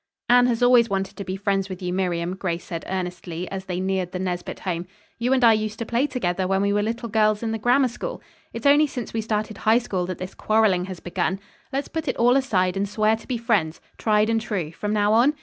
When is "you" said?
1.79-1.93, 5.19-5.31